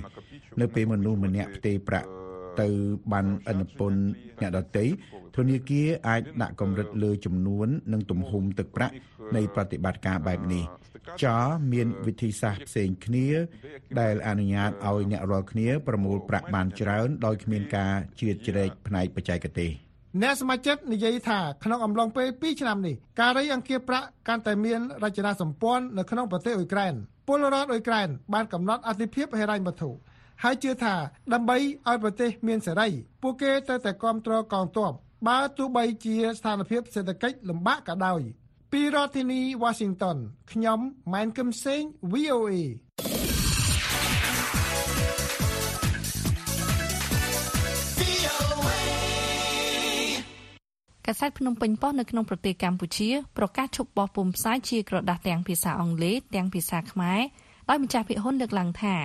[0.60, 2.08] នៅពេលមនុស្សម្នាក់ផ្ទេរប្រាក់
[2.61, 2.67] ទៅ
[3.11, 4.01] បានអនុពន្ធ
[4.41, 4.85] អ្នកដទៃ
[5.37, 8.93] ធនាគារអាចដាក់កម្រិតលើចំនួន និងទំហំទឹកប្រាក់
[9.35, 10.65] នៃប្រតិបត្តិការបែបនេះ
[11.23, 11.39] ចា
[11.73, 13.27] មានវិធីសាស្ត្រផ្សេងគ្នា
[13.99, 19.71] ដែលអនុញ្ញាតឲ្យអ្នករាល់គ្នាប្រមូលប្រាក់បានច្រើន ដោយគ្មានការជ្រៀតជ្រែកផ្នែកបច្ចេកទេស
[20.21, 26.93] អ្នកសមាជិកនិយាយថាក្នុងអំឡុងពេល2ឆ្នាំនេះការរៃអង្គាសប្រាក់កាន់តែមានរចនាសម្ព័ន្ធនៅក្នុងប្រទេសអ៊ុយក្រែន
[27.27, 29.89] ពលរដ្ឋអ៊ុយក្រែនបានកំណត់អធិភាពហិរញ្ញវត្ថុ
[30.43, 30.95] ហើយជឿថា
[31.33, 32.87] ដើម្បីឲ្យប្រទេសមានសេរី
[33.21, 34.91] ពួកគេត្រូវតែគ្រប់គ្រងកងទ័ព
[35.27, 38.21] បើទោះបីជាស្ថានភាពសេដ្ឋកិច្ចលំបាកក៏ដោយ
[38.71, 40.17] ពីរដ្ឋធានី Washington
[40.51, 40.79] ខ្ញុំ
[41.13, 42.53] ម៉ែនកឹមសេង VOA
[51.07, 57.19] កាសែតភ្នំពេញប៉ុស្តិ៍នៅក្នុងប្រទេសកម្ពុជាប្រកាសឈប់បោះពុម្ពផ្សាយជាក្រដាស់ទាំងភាសាអង់គ្លេសទាំងភាសាខ្មែរ
[57.69, 58.95] ដោយម្ចាស់ភាគហ៊ុនលើកឡើងថា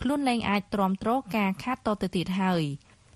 [0.00, 2.62] ខ្លួនលែងអាចទ្រាំទ្រការខាតតទៅទៀតហើយ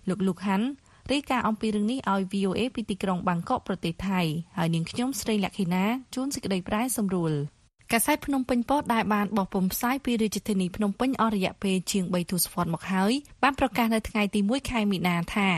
[0.08, 0.66] លោកលូកហាន់
[1.12, 4.20] រាយការណ៍អំពីរឿងនេះឲ្យ VOA ពីទីក្រុងបាងកកប្រទេសថៃ
[4.58, 7.32] ហើយនាងខ្ញុំស្រីលក្ខិណាជួនសេចក្តីប្រាយសម្រួល
[7.92, 15.48] កាសែតភ្នំពេញប៉ុស្តិ៍ដែលបានបោះពុម្ពផ្សាយពីរាជធានីភ្នំពេញអស់រយៈពេលជាង3ទសវត្សរ៍មកហើយបានប្រកាសនៅថ្ងៃទី1ខែមីនាថា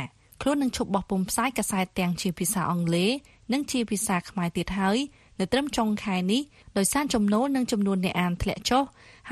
[0.43, 3.11] ខ្លួននឹងឈប់បោះពុម្ពផ្សាយកាសែតទាំងជាភាសាអង់គ្លេស
[3.53, 4.99] និងជាភាសាខ្មែរទៀតហើយ
[5.39, 6.43] នៅត្រឹមចុងខែនេះ
[6.77, 8.83] ដោយសារចំណូលនិងចំនួនអ្នកអានធ្លាក់ចុះ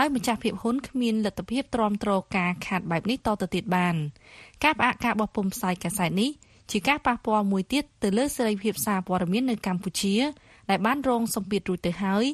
[0.00, 3.94] ហើយម្ចាស់ភាពហ៊ុនគ្មានលទ្ធភាពទ្រាំទ្រការខាតបែបនេះតទៅទៀតបាន
[4.64, 6.30] ការផ្អាកការបោះពុម្ពផ្សាយកាសែតនេះ
[6.70, 10.16] ជាការប៉ះពាល់មួយទៀតទៅលើសេរីភាពសារព័ត៌មាននៅកម្ពុជា
[10.70, 12.24] ដែលបានរងសម្ពាធរួចទៅហើយ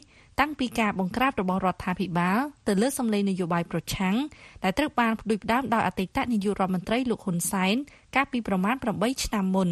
[0.40, 4.16] តាំងពីការបង្ក្រាបរបស់រដ្ឋាភិបាលទៅលើសម្លេងនយោបាយប្រឆាំង
[4.64, 7.76] ដែលត្រូវបានផ្ដួចផ្ដើមដោយអតីតនាយករដ្ឋមន្ត្រីលោកហ៊ុនសែន
[8.16, 9.70] កាលពីប្រមាណ8ឆ្នាំមុន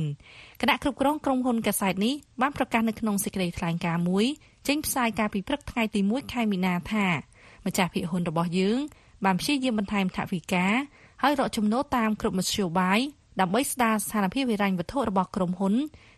[0.60, 4.26] គណៈគ្រប់គ្រងក្រុមហ៊ុនកាសែតនេះបានប្រកាសនៅក្នុងសេចក្តីថ្លែងការណ៍មួយ
[4.68, 7.31] ចេញផ្សាយកាលពីព្រឹកថ្ងៃទី1ខែមីនាថា
[7.66, 8.78] ម្ចាស់ភាគហ៊ុនរបស់យើង
[9.24, 10.66] បានព្យាយាមបន្ថែមថវិកា
[11.22, 13.00] ហើយរកចំណូលតាមគ្រប់មធ្យោបាយ
[13.40, 15.74] ដើម្បីស្ដារស្ថានភាពហិរញ្ញវត្ថុរបស់ក្រុមហ៊ុន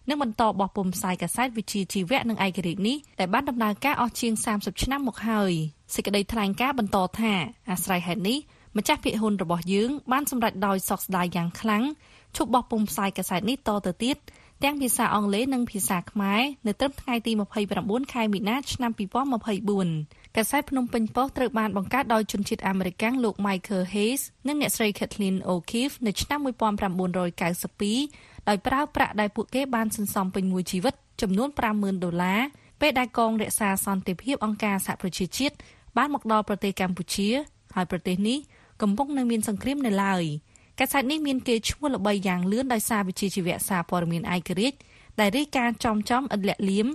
[0.08, 5.52] និងបន្តបោះពុម្ពផ្សាយកាសែតវិជាជីវៈនិងឯករាជ្យនេះដែលបានដំណើរការអស់ជាង30ឆ្នាំមកហើយ
[5.94, 7.32] សេចក្តីថ្លែងការណ៍បន្តថា
[7.70, 8.38] អាស្រ័យហេតុនេះ
[8.76, 11.82] ម្ចាស់ភាគហ៊ុនរបស់យើងបានសម្រេចដោយសោកស្ដាយយ៉ាងខ្លាំង
[12.36, 14.16] ឈប់បោះពុម្ពផ្សាយកាសែតនេះតទៅទៀត
[14.62, 17.32] ទាំងភាសាអង់គ្លេសនិងភាសាខ្មែរនៅត្រឹមថ្ងៃទី
[17.72, 18.92] 29ខែមីនាឆ្នាំ
[19.64, 32.40] 2024កាសែតភ្នំពេញប៉ុស្តិ៍ត្រូវបានបង្កើតដោយជនជាតិអាមេរិកាំងលោក Michael Hayes និងអ្នកស្រី Kathleen O'Keefe នៅឆ្នាំ1992ដោយប្រើប្រាក់ដែលពួកគេបានសន្សំពេញមួយជីវិតចំនួន50,000ដុល្លារ
[32.80, 35.54] ពេលដែលកងរក្សាសន្តិភាពអង្គការសហប្រជាជាតិ
[35.96, 37.28] បានមកដល់ប្រទេសកម្ពុជា
[37.74, 38.38] ហើយប្រទេសនេះ
[38.82, 40.24] កំពុងនៅមានសង្គ្រាមនៅឡើយ
[40.80, 44.78] កាសែតនេះមានគេឈ្មោះល្បីយ៉ាងលឿនដោយសារវិជាជីវៈសារព័ត៌មានឯករាជ្យ
[45.20, 46.86] ដែលរាយការណ៍ចំចំឥតលាក់លៀម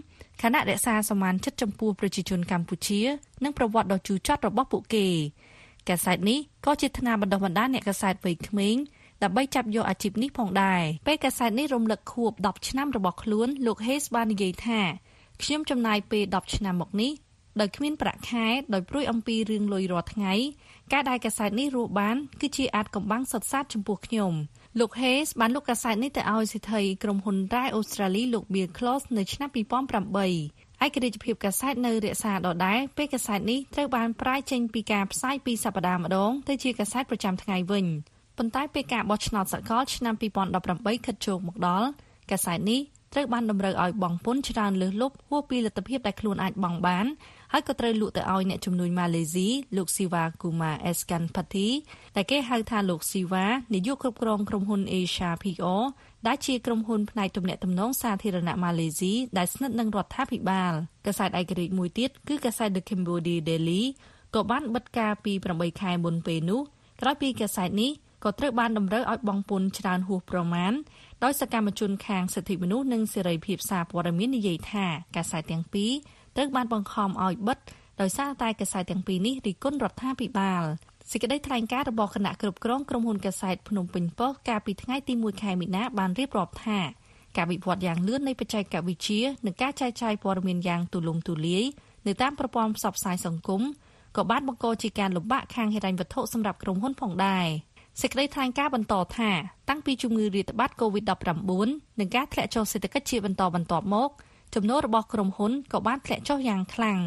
[0.41, 3.01] ខណៈរក្សាសមានចិត្តចំពោះប្រជាជនកម្ពុជា
[3.43, 5.07] និងប្រវត្តិដ៏ជូរចត់របស់ពួកគេ
[5.89, 8.75] កាសែតនេះក៏ជាថ្នាលបណ្ដុះបណ្ដាលអ្នកកាសែតវ័យក្មេង
[9.23, 14.79] ដើម្បីចាប់យកអាជីពនេះផងដែរពេលកាសែតនេះរំលឹកខួប10ឆ្នាំរបស់ខ្លួនលោក Hayes បាននិយាយថា
[15.43, 17.11] ខ្ញុំចំណាយពេល10ឆ្នាំមកនេះ
[17.59, 20.33] ដោយគ្មានប្រាក់ខែដោយព្រួយអំពីរឿងលុយរាល់ថ្ងៃ
[20.93, 24.33] ការដែលកាសែតនេះរស់បានគឺជាអាចកំបាំងសុទ្ធសាធចំពោះខ្ញុំ
[24.79, 37.85] លោក Hayes បានលោកកាសែតនេះទៅឲ្យសិទ្ធិក្រុមហ៊ុនរ៉ែអូស្ត្រាលីលោក Bill Close នៅឆ្នាំ2008ឯករាជ្យភាពកាសែតនៅរក្សាដដែលពេលកាសែតនេះត្រូវបានប្រាយចេញពីការផ្សាយពីសប្តាហ៍ម្ដងទៅជាកាសែតប្រចាំថ្ងៃវិញ
[38.37, 40.15] ប៉ុន្តែពេលការបោះឆ្នោតសកលឆ្នាំ
[40.59, 41.87] 2018ខិតជោគមកដល់
[42.31, 42.81] កាសែតនេះ
[43.13, 47.05] ត្រូវបានតម្រូវឲ្យបង់ពន្ធច្រើនលើសលប់ហួសពីលទ្ធភាពដែលខ្លួនអាចបង់បាន
[47.53, 51.67] ហើយក៏ត្រូវលក់ទៅឲ្យអ្នកជំនួញម៉ាឡេស៊ីលោកស៊ីវ៉ាគូម៉ាអេសកាន់ផាទី
[52.15, 55.83] ដែលគេហៅថាលោកស៊ីវ៉ានាយកគ្រប់គ្រងក្រុមហ៊ុន Asia PR
[56.27, 60.73] ដែលជាក្រុមហ៊ុនផ្នែកទំនាក់ទំនងសាធារណៈម៉ាឡេស៊ីដែលស្និទ្ធនឹងរដ្ឋាភិបាល
[61.05, 63.83] កាសែតឯករាជ្យមួយទៀតគឺកាសែត The Cambodia Daily
[64.35, 66.61] ក៏បានបិទការពី8ខែមុនពេលនោះ
[67.01, 67.91] ក្រោយពីកាសែតនេះ
[68.23, 70.73] ក៏ត្រូវបានតម្រូវឲ្យបង់ពន្ធច្រើនហួសប្រមាណ
[71.23, 74.85] ដោយសកម្មជនខាងសិទ្ធិមនុស្សនិងសេរីភាពសារព័ត៌មាននិយាយថា
[75.15, 75.91] កាសែតទាំងពីរ
[76.39, 77.57] ត្រូវបានបង្ខំឲ្យបិទ
[78.01, 80.63] ដោយសារតែកាសែតទាំងពីរនេះរិះគន់រដ្ឋាភិបាល
[81.11, 86.79] សេចក្តីថ្លែងការណ៍របស់គណៈគ្រប់គ្រងក្រុមហ៊ុនកាសែតភ្នំពេញប៉ុស្តិ៍កាលពីថ្ងៃទី1ខែមីនាបានរៀបរាប់ថា
[87.37, 91.63] ការវិវត្តយ៉ាងលឿននៃបច្ចេកវិទ្យានិងការចែកចាយព័ត៌មានយ៉ាងទូលំទូលាយ
[92.07, 93.61] នៅតាមប្រព័ន្ធផ្សព្វផ្សាយសង្គម
[94.17, 97.47] ក៏បានបង្កជាការលំបាកខាងហិរញ្ញវត្ថុសម្រាប់ក្រុមហ៊ុនផងដែរ
[98.01, 99.31] សេចក្តីថ្លែងការណ៍បន្តថា
[99.69, 104.09] តាំងពីជំងឺរាតត្បាត COVID-19 និងការធ្លាក់ចុះសេដ្ឋកិច្ចជាបន្តបន្ទាប់មក
[104.55, 106.99] ចំណូលរបស់ក្រុមហ៊ុនក៏បានធ្លាក់ចុះយ៉ាងខ្លាំង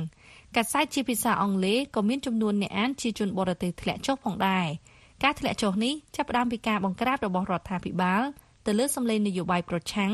[0.57, 4.67] កាសែតជាភាសាអង់គ្លេសក៏មានចំនួនអ្នកអានជាជនបរទេសធ្លាក់ចុះផងដែរ
[5.23, 8.23] ការធ្លាក់ចុះនេះចាប់ផ្ដើមពីការបង្ក្រាបរបស់រដ្ឋាភិបាល
[8.67, 10.13] ទៅលើសម្លេងនយោបាយប្រឆាំង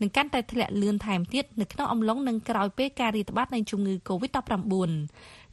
[0.00, 4.90] នឹងកាន់តែធ្លាក់លឿនថែមទៀតនៅក្នុងអំឡុងនឹងក្រោយពេលការរាតត្បាតនៃជំងឺ Covid-19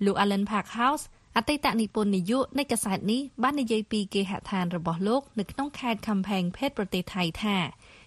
[0.06, 1.04] លោក Alan Parkhouse
[1.38, 7.58] អតីតនិពន្ធនាយកនៃកាសែតនេះបាននិយាយពីគេហដ្ឋានរបស់លោកនៅក្នុងខេត្ត Kamphaeng Phet ប្រទេសថៃថា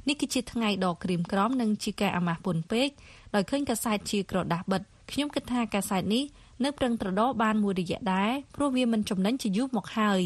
[0.08, 2.88] នេះគឺជាថ្ងៃដ៏ក្រៀមក្រំនិងជាការអាម៉ាស់ពន់ពេក
[3.34, 4.82] ដោយឃើញកាសែតជាក្រដាស់បិទ
[5.12, 6.24] ខ្ញុំគិតថាកាសែតនេះ
[6.64, 10.22] នៅប្រឹងត្រដរបានមួយរយៈដែរព្រោះវាមិនចំណេញជាយូរមកហើយ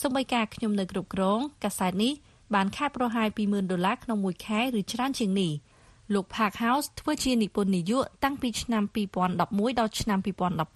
[0.00, 2.12] សូម្បីការខ្ញុំនៅគ្រប់គ្រងកាសែតនេះ
[2.54, 5.52] បានខាតប្រហែល20000ដុល្លារក្នុងមួយខែឬច្រើនជាងនេះ
[6.14, 8.82] លោក Park House ធ្វើជានិពន្ធនាយកតាំងពីឆ្នាំ
[9.26, 10.18] 2011ដល់ឆ្នាំ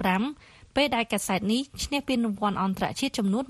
[0.08, 3.44] 2015ពេលដែលកាសែតនេះឈ្នះពានរង្វាន់អន្តរជាតិចំនួន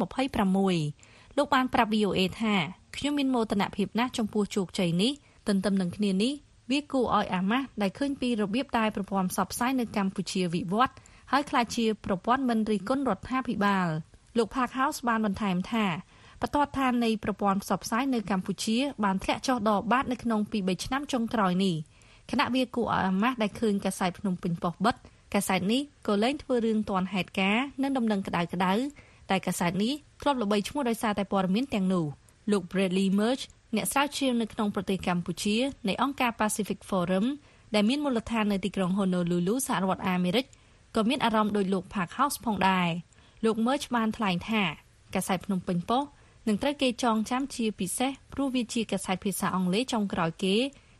[0.67, 2.57] 26លោកបានប្រាប់ VOA ថា
[2.97, 5.13] ខ្ញុំមានមោទនភាពណាស់ចំពោះជោគជ័យនេះ
[5.49, 6.33] ទន្ទឹមនឹងគ្នានេះ
[6.71, 10.95] វាគួរឲ្យអាម៉ាស់ដែលឃើញពីរបៀបដែលប្រព័ន្ធផ្សព្វផ្សាយនៅកម្ពុជាវិវត្ត
[11.33, 13.89] ហើយក្លាយជាប្រព័ន្ធមិនរិះគន់រដ្ឋាភិបាល
[14.39, 15.87] លោក Parkhouse បានបន្ថែមថា
[16.41, 21.75] បន្ទាត់ឋាននៃប្រព័ន្ធផ្សព្វផ្សាយនៅកម្ពុជាបានធ្លាក់ចុះដល់បាតនៅក្នុងពី3ឆ្នាំចុងក្រោយនេះ
[22.31, 24.97] ខណៈវាគួរឲ្យអាម៉ាស់ដែលឃើញកាសែតភ្នំពេញប៉ុស្តិ៍បិទ
[25.35, 28.73] កាសែតនេះក៏លែងធ្វើរឿងទាន់ហេតុការណ៍និងដំណឹងក្តៅក្តៅ
[29.31, 32.07] តែកាសែតនេះធ្លាប់ល្បីឈ្មោះដោយសារតែព័ត៌មានទាំងនោះ
[32.51, 33.45] លោក Bradley Merge
[33.77, 35.57] អ្នកស្រាវជ្រាវនៅក្នុងប្រទេសកម្ពុជា
[35.89, 37.27] នៃអង្គការ Pacific Forum
[37.75, 40.47] ដែលមានមូលដ្ឋាននៅទីក្រុង Honolulu សហរដ្ឋអាមេរិក
[40.97, 42.89] ក៏មានអារម្មណ៍ដោយលោក Parkhouse ផងដែរ
[43.45, 44.63] លោក Merge បានថ្លែងថា
[45.15, 46.11] កាសែតភ្នំពេញប៉ុស្តិ៍
[46.49, 50.57] នឹងត្រូវគេចងចាំជាពិសេសព្រោះវាជាកាសែតភាសាអង់គ្លេសចុងក្រោយគេ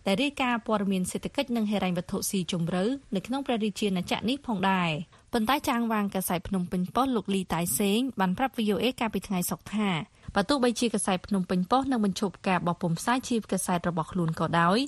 [0.07, 2.85] ដែលរាយការណ៍ព័ត៌មានសេដ្ឋកិច្ចនិងហិរញ្ញវត្ថុស៊ីជម្រៅ
[3.15, 4.91] នៅក្នុងព្រះរាជាណាចក្រនេះផងដែរ
[5.33, 9.89] ប៉ុន្តែចាងវាងកាសែតភ្នំពេញប៉ុស្តិ៍លោកលីតៃសេងបានប្រាប់ VOA កាលពីថ្ងៃសុក្រថា
[10.35, 14.79] បើទោះបីជាកាសែតភ្នំពេញប៉ុស្តិ៍នឹងបញ្ឈប់ការបោះពុម្ពផ្សាយជាកាសែតរបស់ខ្លួនក៏ដោយ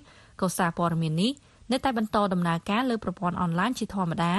[0.41, 1.33] ក៏សារព័ត៌មាននេះ
[1.73, 4.35] នៅតែបន្តដំណើរការលើប្រព័ន្ធអនឡាញជាធម្មតា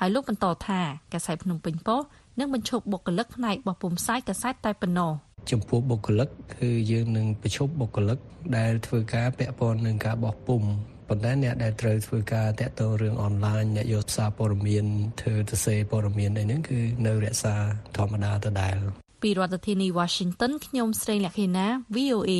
[0.00, 0.80] ហើយលោកបន្តថា
[1.12, 5.12] កាសែតភ្នំពេញប៉ុស្តិ៍នឹងបញ្ឈប់បុគ្គលិកផ្នែកបោះពុម្ពផ្សាយកាសែតតែប៉ុណ្ណោះ
[5.50, 8.18] ចំពោះបុគ្គលិកគឺយើងនឹងបញ្ឈប់បុគ្គលិក
[8.56, 10.68] ដែលធ្វើការពាក់ព័ន្ធនឹងការបោះពុម្ព
[11.08, 14.84] ប៉ុន្តែអ្នកដែលត្រូវធ្វើការតាក់ទងរឿងអនឡាញអ្នកយកសារព័ត៌មាន
[15.20, 17.54] ធ្វើទៅសេព័ត៌មានអីហ្នឹងគឺនៅរក្សា
[17.96, 18.76] ធម្មតាដដែល
[19.22, 22.32] ពីរដ្ឋធានី Washington ខ្ញុំស្រីលក្ខិណា VOA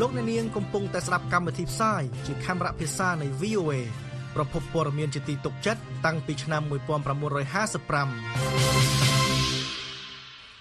[0.00, 3.72] លោកអ្នកនាងកំពុងតែស្ដាប់កម្មវិធីផ្សាយជាខេមរៈភាសានៃ VOA
[4.34, 6.72] ប្រភពព័ត៌មានជាទីទុកចិត្តតាំងពីឆ្នាំ1955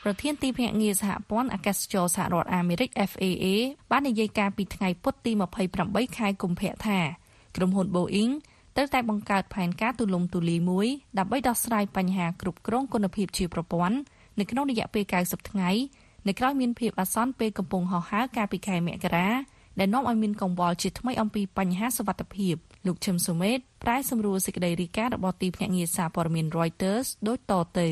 [0.04, 3.45] ប្រធានទីភ្នាក់ងារសហព័ន្ធអាកាសចរសហរដ្ឋអាមេរិក FAA
[3.91, 5.32] បាននិយាយការពីថ្ងៃពុធទី
[5.76, 7.00] 28ខែកុម្ភៈថា
[7.56, 8.34] ក្រុមហ៊ុន Boeing
[8.75, 13.97] ត្រូវតែបង្កើតផែនការទូលំទូលាយមួយដើម្បីដោះស្រាយបញ្ហាគ្រប់គ្រងគុណភាពជាប្រព័ន្ធ
[14.39, 15.69] នៅក្នុងរយៈពេល90ថ្ងៃ
[16.27, 19.29] នៅក្រៅមានភាពអាសន្នពេលកំពុងហោះហើរកាលពីខែមករា
[19.79, 22.55] ដែលនាំឲ្យមានកង្វល់ជាថ្មីអំពីបញ្ហាសុវត្ថិភាព
[22.86, 27.89] លោកឈឹមសុមេតប្រែសម្រួលសេចក្តីរាយការណ៍របស់ទីភ្នាក់ងារសារព័ត៌មាន Reuters ដូចតទៅ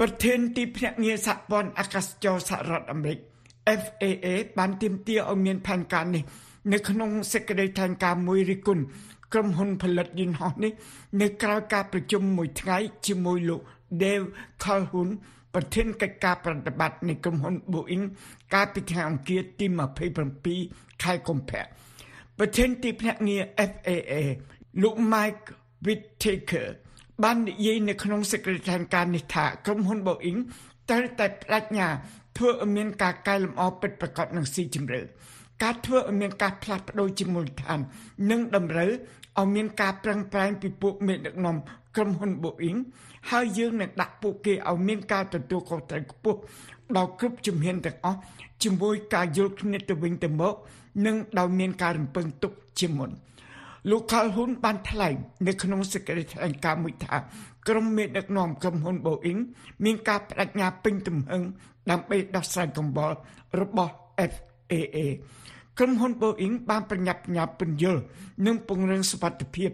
[0.00, 3.18] ប្រធានទីភ្នាក់ងារសហព័ន្ធអាកាសចរសហរដ្ឋអាមេរិក
[3.80, 4.26] FAA
[4.58, 6.22] បានទាមទារឲ្យមានផែនការនេះ
[6.72, 8.82] នៅក្នុងសេចក្តីថ្លែងការណ៍មួយរិះគន់
[9.32, 10.72] ក្រុមហ៊ុនផលិតយន្តហោះនេះ
[11.20, 13.60] នៅក្រៅការប្រជុំមួយថ្ងៃជាមួយលោក
[14.02, 14.26] Dave
[14.64, 15.08] Calhoun
[15.54, 18.04] ប្រធានកិច្ចការប្រតិបត្តិនៃក្រុមហ៊ុន Boeing
[18.54, 19.66] កាលពីថ្ងៃអង្គារទី
[20.34, 21.64] 27ខែកុម្ភៈ
[22.38, 24.14] ប្រធានទីភ្នាក់ងារ FAA
[24.82, 25.44] លោក Mike
[25.86, 26.68] Whittaker
[27.22, 30.40] បាននិយាយនៅក្នុងសេចក្តីថ្លែងការណ៍នេះថាក្រុមហ៊ុន Boeing
[30.90, 31.88] ត្រូវតែបដិញ្ញា
[32.36, 35.00] ធ្វើឲ្យមានការកែលម្អពិតប្រាកដនិងស៊ីជម្រៅ
[35.62, 37.80] ការធ្វើឲ្យមានការផ្លាស់ប្ដូរជាមូលដ្ឋាន
[38.30, 38.90] និងតម្រូវ
[39.38, 41.56] ឲ្យមានការប្រឹងប្រែងពីពួកមេដឹកនាំ
[41.96, 42.78] ក្រុមហ៊ុន Boeing
[43.30, 46.38] ហើយយើងនឹងដាក់ពួកគេឲ្យមានការទទួលខុសត្រូវខ្ពស់
[46.96, 48.18] ដល់គ្រប់ជំហានទាំងអស់
[48.62, 50.54] ជាមួយការយល់គ្នាទៅវិញទៅមក
[51.06, 53.10] និងដោយមានការរំពឹងទុកជាមុន
[53.90, 55.14] លោកខាល់ហ៊ុនបានថ្លែង
[55.46, 57.16] នៅក្នុងសេចក្តីថ្លែងការណ៍មួយថា
[57.68, 59.40] ក្រុមមេដឹកនាំក្រុមហ៊ុន Boeing
[59.84, 61.42] មានការបដិញ្ញាពេញទំហឹង
[61.90, 63.16] ដើម្បីដោះស្រាយកង្វល់
[63.60, 63.92] របស់
[64.32, 64.98] FAA
[65.78, 68.00] ក្រុមហ៊ុន Boeing បានប្រញាប់ប្រញាល់ពន្យល់
[68.46, 69.70] និងពង្រឹងសុវត្ថិភាព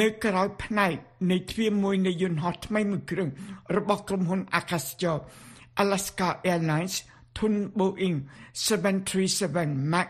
[0.00, 0.92] នៅក្រៅផ្នែក
[1.30, 3.28] នៃទ្វារមួយនៃយន្តហោះថ្មីមួយគ្រឿង
[3.76, 5.18] របស់ក្រុមហ៊ុនអាកាសចរ
[5.82, 6.94] Alaska Airlines
[7.38, 8.16] ធុន Boeing
[8.88, 10.08] 737 MAX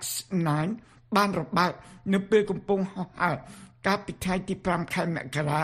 [0.58, 1.72] 9បានរបើក
[2.12, 3.36] នៅពេលកំពុងហោះហើរ
[3.86, 5.62] កាលពីថ្ងៃទី5ខែមករា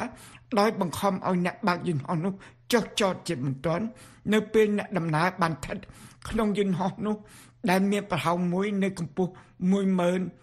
[0.59, 2.35] ដោយបង្ខំឲ្យអ្នកបើកយន្តហោះនោះ
[2.73, 3.85] ចុះចតជាបន្ទាន់
[4.33, 5.77] នៅពេលអ្នកដំណើរបានស្ថិត
[6.29, 7.17] ក្នុងយន្តហោះនោះ
[7.71, 9.33] ដែលមានប្រហោងមួយនៅកម្ពស់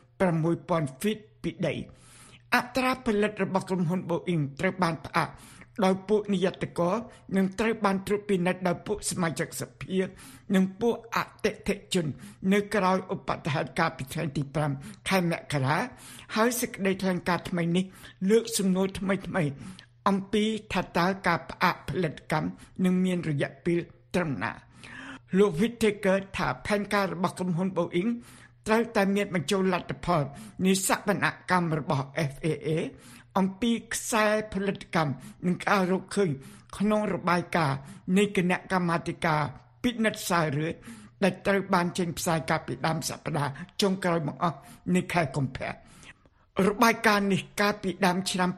[0.09, 1.73] 16000 feet ពីដី
[2.55, 5.29] អត្រាផលិតរបស់ក្រុមហ៊ុន Boeing ត្រូវបានផ្អាក
[5.83, 6.95] ដោយពួកនិយត្តករ
[7.37, 9.99] និងត្រូវបានត្រួតពិនិត្យដោយពួកសមាជិកសភា
[10.55, 12.05] និងពួកអតិថិជន
[12.53, 14.43] នៅក្រៅឧបតហេតុការពីថ្ងៃទី
[14.75, 15.77] 5ខែមករា
[16.35, 17.85] ហើយសេចក្តីថ្លែងការណ៍ថ្មីនេះ
[18.29, 19.43] លើកសំណួរថ្មីថ្មី
[20.07, 22.49] អំពីថាតើការផ្អាកផលិតកម្ម
[22.83, 23.79] នឹងមានរយៈពេល
[24.15, 24.51] ត្រឹមណា
[25.37, 28.11] លោក Whittaker ថាផែនការរបស់ក្រុមហ៊ុន Boeing
[28.67, 30.23] ត្រូវតែមានបញ្ចូលលទ្ធផល
[30.65, 32.69] នៃសវនកម្មរបស់ FAA
[33.37, 35.11] អំពីខ្សែផលិតកម្ម
[35.45, 36.29] និងការរកឃើញ
[36.77, 37.77] ក្នុងរបាយការណ៍
[38.17, 39.41] នៃគណៈកម្មាធិការ
[39.83, 40.69] ពិនិត្យសាររឿ
[41.23, 44.57] ដែលត្រូវបានចេញផ្សាយកាលពីដើមសប្តាហ៍ចុងក្រោយមកអស់
[44.95, 45.69] នៃខែកុម្ភៈ
[46.67, 48.49] របាយការណ៍នេះកាលពីដើមឆ្នាំ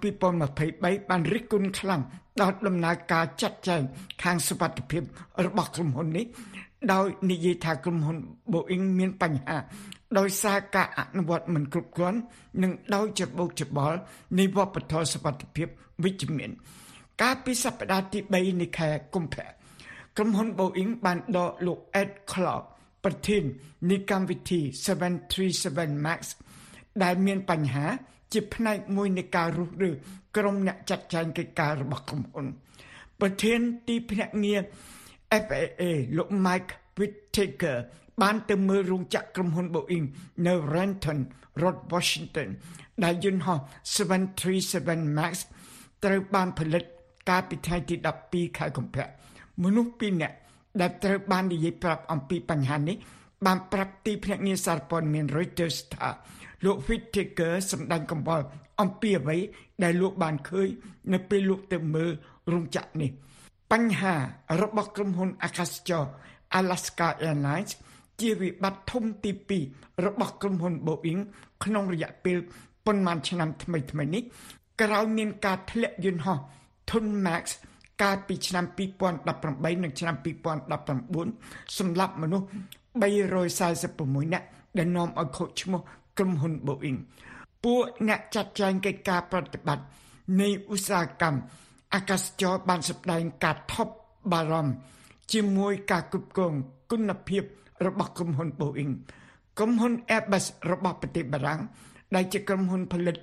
[0.52, 2.02] 2023បានរិះគន់ខ្លាំង
[2.42, 3.82] ដល់ដំណើរការចាត់ចែង
[4.24, 5.02] ខាងសុវត្ថិភាព
[5.46, 6.26] របស់ក្រុមហ៊ុននេះ
[6.94, 8.18] ដោយនិយាយថាក្រុមហ៊ុន
[8.54, 9.58] Boeing មានបញ្ហា
[10.18, 12.20] ដោយសារការអនុវត្តមិនគ្រប់គ្រាន់
[12.62, 13.98] និងដោយច្របូកច្របល់
[14.40, 15.68] នៃវប្បធម៌សុវត្ថិភាព
[16.04, 16.52] វិជ្ជមាន
[17.22, 19.48] កាលពីសប្តាហ៍ទី3នៃខែកុម្ភៈ
[20.18, 22.64] ក្រុមហ៊ុន Boeing បានដកលោក Ed Clark
[23.04, 23.44] ប្រធាន
[23.90, 24.60] នៃកម្មវិធី
[25.34, 26.22] 737 Max
[27.04, 27.86] ដែលមានបញ្ហា
[28.34, 29.92] ជាផ្នែកមួយនៃការរុះរើ
[30.38, 32.46] ក្រុមអ្នកចាត់ចែងកិច្ចការរបស់ក្រុមហ៊ុន
[33.22, 34.62] ប្រធានទីភ្នាក់ងារ
[35.44, 35.84] FAA
[36.18, 37.78] លោក Mike Whittaker
[38.22, 40.06] បានទៅមើលរោងចក្រក្រុមហ៊ុន Boeing
[40.48, 41.20] នៅ Renton
[41.62, 42.50] រដ្ឋ Washington
[43.04, 43.60] ដែលយន្តហោះ
[44.38, 45.34] 737 Max
[46.04, 46.84] ត្រូវបានផលិត
[47.30, 47.96] កាលពីថ្ងៃទី
[48.28, 49.08] 12ខែកុម្ភៈ
[49.64, 50.36] មនុស្ស2នាក់
[50.82, 52.98] ដែលត្រូវបាននិយាយប្រាប់អំពីបញ្ហានេះ
[53.46, 56.10] បានប្រាប់ទីភ្នាក់ងារសារព័ត៌មាន Reuters ថា
[56.66, 58.46] លោក Whittaker សម្ដែងកំបល់
[58.82, 59.38] អំពីអ្វី
[59.84, 60.68] ដែលលោកបានឃើញ
[61.14, 62.12] នៅពេលលោកទៅមើល
[62.52, 63.12] រោងចក្រនេះ
[63.72, 64.16] បញ្ហា
[64.62, 66.06] របស់ក្រុមហ៊ុនអាកាសចរ
[66.60, 67.72] Alaska Airlines
[68.20, 69.32] ជាវិបត្តិធំទី
[69.68, 71.22] 2របស់ក្រុមហ៊ុន Boeing
[71.64, 72.38] ក្នុងរយៈពេល
[72.86, 74.24] ប៉ុន្មានឆ្នាំថ្មីៗនេះ
[74.82, 76.38] ក្រោយមានការធ្លាក់យន្តហោះ
[76.90, 77.44] Thun Max
[78.02, 78.66] កាលពីឆ្នាំ
[79.24, 80.16] 2018និងឆ្នាំ
[81.16, 82.48] 2019សម្រាប់មនុស្ស
[83.54, 84.46] 346នាក់
[84.78, 85.82] ដែលនាំឲ្យខូចឈ្មោះ
[86.18, 87.00] ក្រុមហ៊ុន Boeing
[87.64, 89.86] ពួកអ្នកចាត់ចែងកិច្ចការប្រតិបត្តិ
[90.42, 91.40] នៃឧស្សាហកម្ម
[91.96, 93.94] អាកាសចរបានសម្ដែងការថប់
[94.32, 94.74] បារម្ភ
[95.34, 96.54] ជាមួយការគ្រប់គ្រង
[96.92, 97.44] គុណភាព
[97.86, 98.94] របស់ក្រុមហ៊ុន Boeing
[99.58, 101.62] ក្រុមហ៊ុន Airbus របស់ប្រទេសបារាំង
[102.16, 103.16] ដែលជាក្រុមហ៊ុនផលិត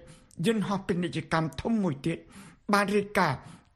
[0.46, 2.18] យន្តហោះពាណិជ្ជកម្មធំមួយទៀត
[2.72, 3.35] បានរៀបការ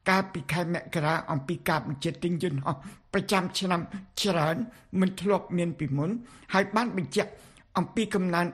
[0.09, 2.75] កាលពីខែមករាអំពីការបញ្ជាទិញយន្តហោះ
[3.13, 3.81] ប្រចាំឆ្នាំ
[4.21, 4.55] ច្រើន
[4.99, 6.09] មិនធ្លាប់មានពីមុន
[6.53, 7.31] ហើយបានបញ្ជាក់
[7.77, 8.45] អំពីកំណើន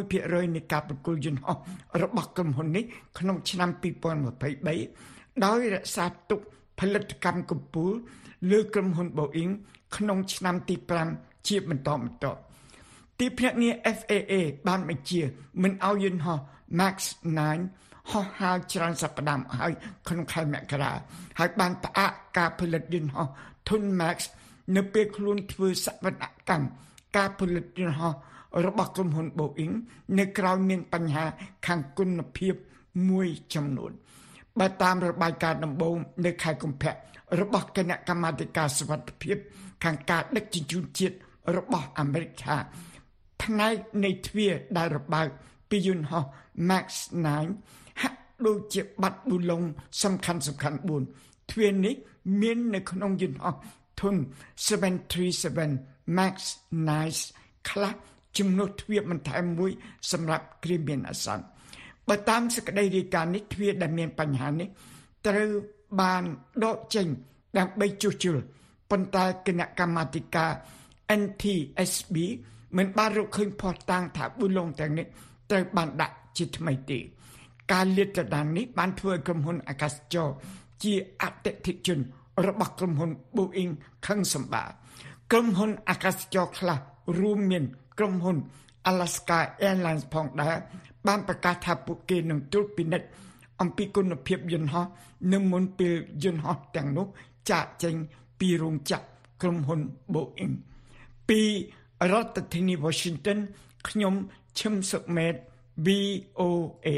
[0.00, 1.56] 11%នៃការប្រគល់យន្តហោះ
[2.02, 2.84] របស់ក្រុមហ៊ុននេះ
[3.18, 6.40] ក្នុងឆ្នាំ2023 ដោយរក្សាទុក
[6.78, 7.92] ផលិតកម្មកំពូល
[8.50, 9.52] លើក្រុមហ៊ុន Boeing
[9.96, 10.74] ក្នុងឆ្នាំទី
[11.10, 12.38] 5ជាបន្តបន្ទាប់
[13.18, 14.34] ទីភ្នាក់ងារ FAA
[14.68, 15.22] បានបញ្ជា
[15.62, 16.38] មិនឲ្យយន្តហោះ
[16.80, 16.96] Max
[17.54, 19.72] 9ហោះហើរច្រើនសប្តាហ៍ហើយ
[20.08, 20.92] ក្នុងខែមករា
[21.38, 23.26] ហើយបានផ្អាកការផលិតយន្តហោះ
[23.68, 24.16] Thun Max
[24.76, 26.14] នៅពេលខ្លួនធ្វើសវន
[26.48, 26.66] កម្ម
[27.16, 28.12] ការផលិតយន្តហោះ
[28.66, 29.74] របស់ក្រុមហ៊ុន Boeing
[30.18, 31.24] នៅក្រៅមានបញ្ហា
[31.66, 32.54] ខាងគុណភាព
[33.08, 33.92] មួយចំនួន
[34.60, 36.92] បើតាមរបាយការណ៍ដំបូងនៅខែកុម្ភៈ
[37.40, 39.36] របស់គណៈកម្មាធិការសុវត្ថិភាព
[39.84, 41.16] ខាងការដឹកជញ្ជូនជាតិ
[41.56, 42.56] របស់អាមេរិកថា
[43.42, 45.28] ផ្នែកនៃទ្វារដែលរបើក
[45.70, 46.24] ពីយន្តហោះ
[46.70, 46.86] Max
[47.44, 49.62] 9ហាក់ដូចជាបាត់ប៊ូឡុង
[50.02, 50.78] សំខាន់សំខាន់
[51.14, 51.94] 4ទ្វារនេះ
[52.40, 53.56] មាននៅក្នុងយន្តហោះ
[54.00, 54.14] ធុន
[54.96, 56.34] 737 Max
[57.04, 57.92] 9ខ្លះ
[58.38, 59.70] ជំនួសទ្វារបន្ថែមមួយ
[60.12, 61.44] សម្រាប់គ្រាមានអាសន្ន
[62.08, 64.68] បើតាមសេចក្តីរាយការណ៍នេះទ្វារដែលមានបញ្ហានេះ
[65.26, 65.50] ត្រូវ
[66.00, 66.22] បាន
[66.64, 67.06] ដកចេញ
[67.58, 68.36] ដើម្បីជួសជុល
[68.90, 70.52] ប៉ុន្តែគណៈកម្មាធិការ
[71.20, 72.16] NTSB
[72.76, 75.06] មិនបានរកឃើញផុសតាងថាប៊ូឡុងទាំងនេះ
[75.50, 76.98] ត្រូវបានដាក់ជាថ្មីទេ
[77.72, 80.28] ការលាតត្រដាងនេះបានធ្វើឲ្យក្រុមហ៊ុនអាកាសចរ
[80.84, 81.98] ជាអតិថិជន
[82.46, 83.72] របស់ក្រុមហ៊ុន Boeing
[84.06, 84.64] ខឹងសម្បា
[85.32, 86.78] ក្រុមហ៊ុនអាកាសចរខ្លះ
[87.20, 87.64] រួមមាន
[87.98, 88.36] ក្រុមហ៊ុន
[88.90, 90.56] Alaska Airlines ផងដែរ
[91.08, 93.08] បានប្រកាសថាពួកគេនឹងត្រួតពិនិត្យ
[93.60, 94.86] អំពីគុណភាពយន្តហោះ
[95.32, 95.94] នៅមុនពេល
[96.24, 97.06] យន្តហោះទាំងនោះ
[97.50, 97.94] ចាកចេញ
[98.40, 99.04] ពីរោងចក្រ
[99.42, 99.80] ក្រុមហ៊ុន
[100.14, 100.54] Boeing
[101.28, 101.40] ពី
[102.12, 103.38] រដ្ឋធានី Washington
[103.88, 104.14] ខ្ញុំ
[104.58, 105.34] ឈឹមសុមេត
[105.86, 106.88] VOA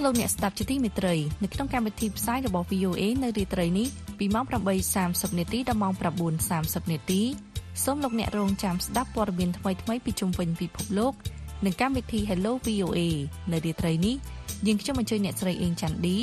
[0.00, 4.44] ស់លោកអ្នកស្ដាប់ជាទីមេត្រីនៅក្នុងកម្មវិធីផ្សាយរបស់ VOA នៅរាត្រីនេះពីម៉ោង
[4.92, 5.92] 8:30នាទីដល់ម៉ោង
[6.42, 7.20] 9:30នាទី
[7.84, 11.12] សូមលោកអ្នករងចាំស្ដាប់ព័ត៌មានថ្មីៗពីជុំវិញពិភពលោក
[11.64, 13.00] និងកម្មវិធី Hello VOA
[13.52, 14.16] នៅរាត្រីនេះ
[14.66, 16.16] យើងខ្ញុំអញ្ជើញអ្នកស្រីអេងច័ន្ទឌី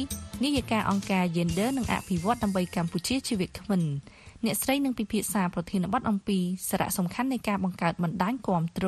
[0.43, 3.73] នាយិកាអង្គការ Gender និងអភិវឌ្ឍដើម្បីកម្ពុជាជាវិក្កាម
[4.45, 8.87] អ្នកស្រីនឹងពិភាក្សាប្រធានបទអំពីសារៈសំខាន់នៃការបង្កើតបណ្ដាញគាំទ្រ